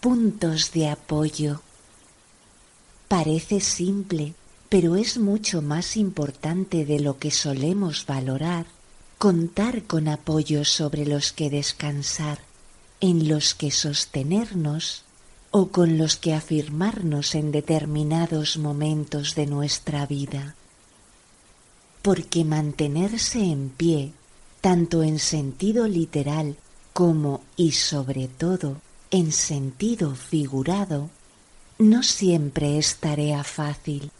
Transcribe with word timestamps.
Puntos 0.00 0.70
de 0.70 0.88
apoyo. 0.88 1.60
Parece 3.08 3.58
simple, 3.58 4.34
pero 4.68 4.94
es 4.94 5.18
mucho 5.18 5.60
más 5.60 5.96
importante 5.96 6.84
de 6.84 7.00
lo 7.00 7.18
que 7.18 7.32
solemos 7.32 8.06
valorar 8.06 8.66
contar 9.18 9.82
con 9.82 10.06
apoyos 10.06 10.68
sobre 10.68 11.04
los 11.04 11.32
que 11.32 11.50
descansar, 11.50 12.38
en 13.00 13.26
los 13.26 13.56
que 13.56 13.72
sostenernos 13.72 15.02
o 15.50 15.70
con 15.70 15.98
los 15.98 16.16
que 16.16 16.32
afirmarnos 16.32 17.34
en 17.34 17.50
determinados 17.50 18.56
momentos 18.56 19.34
de 19.34 19.46
nuestra 19.46 20.06
vida. 20.06 20.54
Porque 22.02 22.44
mantenerse 22.44 23.40
en 23.42 23.70
pie, 23.70 24.12
tanto 24.60 25.02
en 25.02 25.18
sentido 25.18 25.88
literal 25.88 26.56
como 26.92 27.40
y 27.56 27.72
sobre 27.72 28.28
todo 28.28 28.80
en 29.10 29.32
sentido 29.32 30.14
figurado, 30.14 31.10
no 31.78 32.02
siempre 32.02 32.78
es 32.78 32.96
tarea 32.96 33.44
fácil 33.44 34.10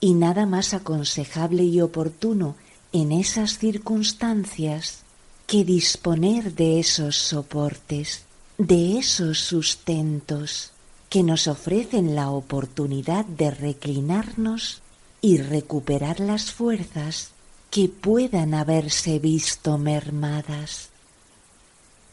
y 0.00 0.14
nada 0.14 0.46
más 0.46 0.74
aconsejable 0.74 1.62
y 1.64 1.80
oportuno 1.80 2.56
en 2.92 3.12
esas 3.12 3.58
circunstancias 3.58 5.02
que 5.46 5.64
disponer 5.64 6.54
de 6.54 6.80
esos 6.80 7.16
soportes, 7.16 8.24
de 8.58 8.98
esos 8.98 9.38
sustentos 9.38 10.72
que 11.08 11.22
nos 11.22 11.46
ofrecen 11.46 12.14
la 12.14 12.30
oportunidad 12.30 13.26
de 13.26 13.50
reclinarnos 13.50 14.80
y 15.20 15.36
recuperar 15.36 16.20
las 16.20 16.50
fuerzas 16.52 17.30
que 17.70 17.88
puedan 17.88 18.54
haberse 18.54 19.18
visto 19.18 19.78
mermadas, 19.78 20.88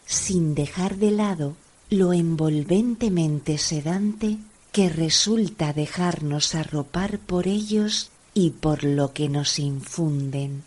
sin 0.05 0.53
dejar 0.53 0.97
de 0.97 1.11
lado 1.11 1.55
lo 1.89 2.13
envolventemente 2.13 3.57
sedante 3.57 4.37
que 4.71 4.89
resulta 4.89 5.73
dejarnos 5.73 6.53
arropar 6.53 7.17
por 7.17 7.47
ellos 7.47 8.11
y 8.35 8.51
por 8.51 8.83
lo 8.83 9.11
que 9.11 9.27
nos 9.27 9.57
infunden, 9.57 10.63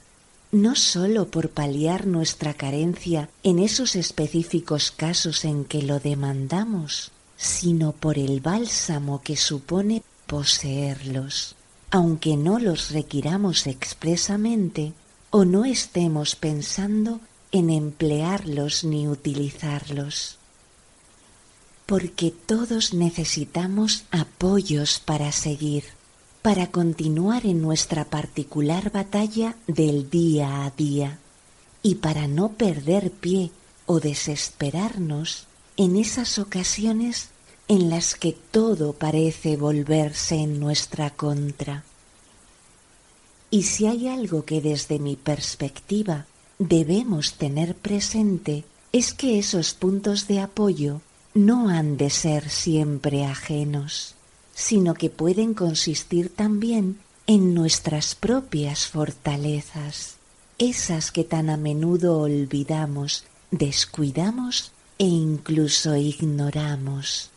no 0.50 0.74
sólo 0.74 1.28
por 1.28 1.50
paliar 1.50 2.08
nuestra 2.08 2.54
carencia 2.54 3.28
en 3.44 3.60
esos 3.60 3.94
específicos 3.94 4.90
casos 4.90 5.44
en 5.44 5.64
que 5.64 5.82
lo 5.82 6.00
demandamos, 6.00 7.12
sino 7.36 7.92
por 7.92 8.18
el 8.18 8.40
bálsamo 8.40 9.22
que 9.22 9.36
supone 9.36 10.02
poseerlos, 10.26 11.54
aunque 11.92 12.36
no 12.36 12.58
los 12.58 12.90
requiramos 12.90 13.68
expresamente 13.68 14.92
o 15.30 15.44
no 15.44 15.64
estemos 15.66 16.34
pensando 16.34 17.20
en 17.52 17.70
emplearlos 17.70 18.82
ni 18.82 19.06
utilizarlos 19.06 20.38
porque 21.92 22.30
todos 22.30 22.94
necesitamos 22.94 24.04
apoyos 24.10 24.98
para 24.98 25.30
seguir, 25.30 25.84
para 26.40 26.70
continuar 26.70 27.44
en 27.44 27.60
nuestra 27.60 28.06
particular 28.06 28.90
batalla 28.90 29.56
del 29.66 30.08
día 30.08 30.64
a 30.64 30.70
día 30.70 31.18
y 31.82 31.96
para 31.96 32.28
no 32.28 32.52
perder 32.52 33.10
pie 33.10 33.50
o 33.84 34.00
desesperarnos 34.00 35.46
en 35.76 35.96
esas 35.96 36.38
ocasiones 36.38 37.28
en 37.68 37.90
las 37.90 38.14
que 38.14 38.32
todo 38.32 38.94
parece 38.94 39.58
volverse 39.58 40.36
en 40.36 40.60
nuestra 40.60 41.10
contra. 41.10 41.84
Y 43.50 43.64
si 43.64 43.84
hay 43.84 44.08
algo 44.08 44.46
que 44.46 44.62
desde 44.62 44.98
mi 44.98 45.16
perspectiva 45.16 46.24
debemos 46.58 47.34
tener 47.34 47.76
presente 47.76 48.64
es 48.92 49.12
que 49.12 49.38
esos 49.38 49.74
puntos 49.74 50.26
de 50.26 50.40
apoyo 50.40 51.02
no 51.34 51.68
han 51.68 51.96
de 51.96 52.10
ser 52.10 52.50
siempre 52.50 53.24
ajenos, 53.24 54.14
sino 54.54 54.94
que 54.94 55.10
pueden 55.10 55.54
consistir 55.54 56.34
también 56.34 56.98
en 57.26 57.54
nuestras 57.54 58.14
propias 58.14 58.86
fortalezas, 58.86 60.16
esas 60.58 61.10
que 61.10 61.24
tan 61.24 61.50
a 61.50 61.56
menudo 61.56 62.18
olvidamos, 62.18 63.24
descuidamos 63.50 64.72
e 64.98 65.06
incluso 65.06 65.96
ignoramos. 65.96 67.30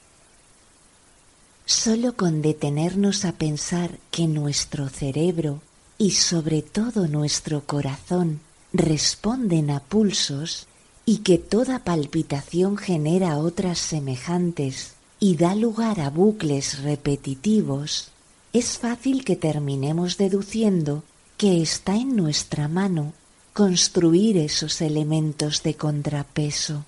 Solo 1.65 2.15
con 2.15 2.41
detenernos 2.41 3.25
a 3.25 3.31
pensar 3.31 3.97
que 4.11 4.27
nuestro 4.27 4.89
cerebro 4.89 5.61
y 5.97 6.11
sobre 6.11 6.61
todo 6.61 7.07
nuestro 7.07 7.61
corazón 7.61 8.41
responden 8.73 9.71
a 9.71 9.79
pulsos 9.79 10.67
y 11.05 11.17
que 11.17 11.37
toda 11.37 11.79
palpitación 11.79 12.77
genera 12.77 13.37
otras 13.37 13.77
semejantes 13.77 14.93
y 15.19 15.37
da 15.37 15.55
lugar 15.55 15.99
a 15.99 16.09
bucles 16.09 16.81
repetitivos, 16.81 18.09
es 18.53 18.77
fácil 18.77 19.23
que 19.23 19.35
terminemos 19.35 20.17
deduciendo 20.17 21.03
que 21.37 21.61
está 21.61 21.95
en 21.95 22.15
nuestra 22.15 22.67
mano 22.67 23.13
construir 23.53 24.37
esos 24.37 24.81
elementos 24.81 25.63
de 25.63 25.75
contrapeso, 25.75 26.85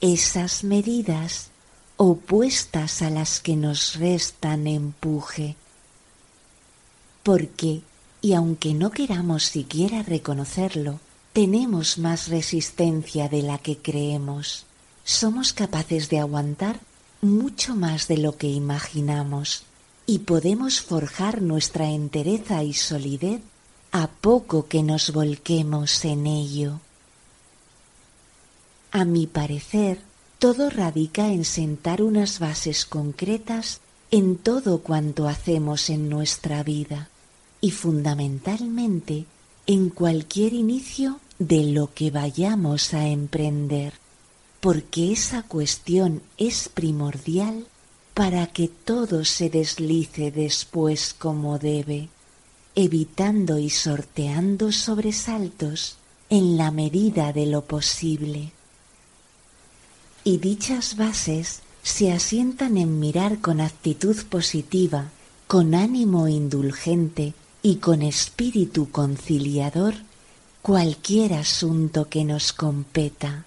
esas 0.00 0.64
medidas 0.64 1.50
opuestas 1.96 3.02
a 3.02 3.10
las 3.10 3.40
que 3.40 3.56
nos 3.56 3.96
restan 3.96 4.66
empuje. 4.66 5.56
Porque, 7.22 7.82
y 8.22 8.34
aunque 8.34 8.72
no 8.72 8.90
queramos 8.90 9.44
siquiera 9.44 10.02
reconocerlo, 10.02 11.00
tenemos 11.32 11.98
más 11.98 12.28
resistencia 12.28 13.28
de 13.28 13.42
la 13.42 13.58
que 13.58 13.78
creemos. 13.78 14.66
Somos 15.04 15.52
capaces 15.52 16.08
de 16.08 16.18
aguantar 16.18 16.80
mucho 17.20 17.74
más 17.74 18.08
de 18.08 18.18
lo 18.18 18.36
que 18.36 18.48
imaginamos 18.48 19.64
y 20.06 20.20
podemos 20.20 20.80
forjar 20.80 21.42
nuestra 21.42 21.90
entereza 21.90 22.62
y 22.62 22.74
solidez 22.74 23.42
a 23.92 24.08
poco 24.08 24.66
que 24.66 24.82
nos 24.82 25.12
volquemos 25.12 26.04
en 26.04 26.26
ello. 26.26 26.80
A 28.90 29.04
mi 29.04 29.26
parecer, 29.26 30.00
todo 30.38 30.70
radica 30.70 31.28
en 31.28 31.44
sentar 31.44 32.02
unas 32.02 32.38
bases 32.38 32.86
concretas 32.86 33.80
en 34.10 34.36
todo 34.36 34.78
cuanto 34.78 35.28
hacemos 35.28 35.90
en 35.90 36.08
nuestra 36.08 36.62
vida 36.62 37.10
y 37.60 37.72
fundamentalmente 37.72 39.26
en 39.68 39.90
cualquier 39.90 40.54
inicio 40.54 41.20
de 41.38 41.62
lo 41.62 41.92
que 41.92 42.10
vayamos 42.10 42.94
a 42.94 43.06
emprender, 43.06 43.92
porque 44.60 45.12
esa 45.12 45.42
cuestión 45.42 46.22
es 46.38 46.70
primordial 46.70 47.66
para 48.14 48.46
que 48.46 48.68
todo 48.68 49.26
se 49.26 49.50
deslice 49.50 50.30
después 50.30 51.12
como 51.12 51.58
debe, 51.58 52.08
evitando 52.76 53.58
y 53.58 53.68
sorteando 53.68 54.72
sobresaltos 54.72 55.98
en 56.30 56.56
la 56.56 56.70
medida 56.70 57.34
de 57.34 57.44
lo 57.44 57.66
posible. 57.66 58.52
Y 60.24 60.38
dichas 60.38 60.96
bases 60.96 61.60
se 61.82 62.10
asientan 62.10 62.78
en 62.78 62.98
mirar 62.98 63.42
con 63.42 63.60
actitud 63.60 64.16
positiva, 64.30 65.10
con 65.46 65.74
ánimo 65.74 66.26
indulgente, 66.26 67.34
y 67.62 67.76
con 67.76 68.02
espíritu 68.02 68.90
conciliador 68.90 69.94
cualquier 70.62 71.34
asunto 71.34 72.08
que 72.08 72.24
nos 72.24 72.52
competa, 72.52 73.44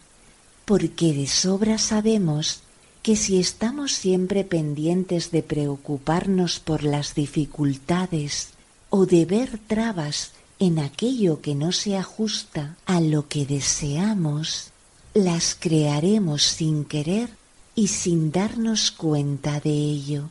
porque 0.65 1.13
de 1.13 1.27
sobra 1.27 1.77
sabemos 1.77 2.61
que 3.01 3.15
si 3.15 3.39
estamos 3.39 3.93
siempre 3.93 4.43
pendientes 4.43 5.31
de 5.31 5.43
preocuparnos 5.43 6.59
por 6.59 6.83
las 6.83 7.15
dificultades 7.15 8.49
o 8.89 9.05
de 9.05 9.25
ver 9.25 9.59
trabas 9.67 10.31
en 10.59 10.77
aquello 10.77 11.41
que 11.41 11.55
no 11.55 11.71
se 11.71 11.97
ajusta 11.97 12.77
a 12.85 13.01
lo 13.01 13.27
que 13.27 13.45
deseamos, 13.45 14.71
las 15.15 15.57
crearemos 15.59 16.43
sin 16.43 16.85
querer 16.85 17.29
y 17.73 17.87
sin 17.87 18.31
darnos 18.31 18.91
cuenta 18.91 19.59
de 19.59 19.71
ello. 19.71 20.29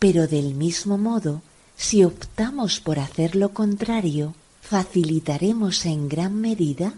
Pero 0.00 0.26
del 0.26 0.54
mismo 0.54 0.98
modo, 0.98 1.42
si 1.78 2.04
optamos 2.04 2.80
por 2.80 2.98
hacer 2.98 3.36
lo 3.36 3.54
contrario, 3.54 4.34
facilitaremos 4.60 5.86
en 5.86 6.08
gran 6.08 6.34
medida 6.34 6.92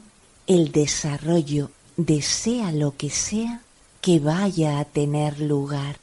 el 0.47 0.73
desarrollo 0.73 1.71
de 1.99 2.23
sea 2.23 2.73
lo 2.73 2.97
que 2.97 3.11
sea 3.11 3.61
que 4.01 4.19
vaya 4.19 4.81
a 4.81 4.87
tener 4.87 5.39
lugar. 5.39 5.99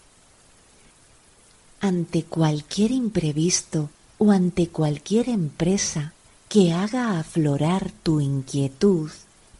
Ante 1.81 2.23
cualquier 2.23 2.91
imprevisto 2.91 3.89
o 4.19 4.31
ante 4.31 4.67
cualquier 4.67 5.29
empresa 5.29 6.13
que 6.47 6.71
haga 6.71 7.19
aflorar 7.19 7.91
tu 8.03 8.21
inquietud, 8.21 9.09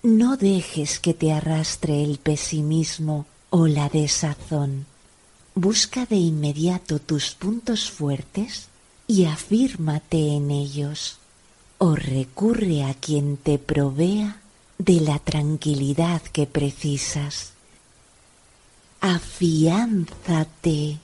no 0.03 0.37
dejes 0.37 0.99
que 0.99 1.15
te 1.15 1.33
arrastre 1.33 2.03
el 2.03 2.19
pesimismo 2.19 3.25
o 3.49 3.65
la 3.65 3.89
desazón. 3.89 4.85
Busca 5.55 6.05
de 6.05 6.17
inmediato 6.17 6.99
tus 6.99 7.31
puntos 7.33 7.89
fuertes 7.89 8.69
y 9.07 9.25
afírmate 9.25 10.35
en 10.35 10.51
ellos, 10.51 11.17
o 11.77 11.95
recurre 11.95 12.83
a 12.83 12.93
quien 12.93 13.37
te 13.37 13.57
provea 13.57 14.41
de 14.77 14.99
la 14.99 15.19
tranquilidad 15.19 16.21
que 16.21 16.45
precisas. 16.45 17.53
Afiánzate. 18.99 20.97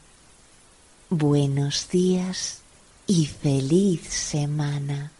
Buenos 1.09 1.88
días 1.89 2.59
y 3.07 3.27
feliz 3.27 4.01
semana. 4.01 5.11